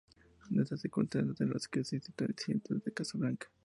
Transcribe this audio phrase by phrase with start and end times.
[0.41, 3.51] Es en esas circunstancias en las que se sitúa el incidente de Casa Blanca.